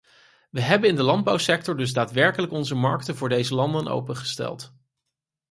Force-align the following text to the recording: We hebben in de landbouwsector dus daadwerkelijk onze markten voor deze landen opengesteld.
We 0.49 0.61
hebben 0.61 0.89
in 0.89 0.95
de 0.95 1.03
landbouwsector 1.03 1.77
dus 1.77 1.93
daadwerkelijk 1.93 2.51
onze 2.51 2.75
markten 2.75 3.15
voor 3.15 3.29
deze 3.29 3.55
landen 3.55 3.87
opengesteld. 3.87 4.73